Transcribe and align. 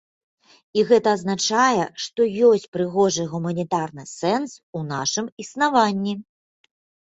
І 0.81 0.85
гэта 0.91 1.11
азначае, 1.17 1.83
што 2.07 2.19
ёсць 2.49 2.67
прыгожы 2.77 3.27
гуманітарны 3.35 4.03
сэнс 4.17 4.51
у 4.81 4.85
нашым 4.91 5.33
існаванні. 5.49 6.21